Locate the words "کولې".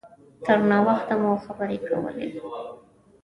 1.87-2.27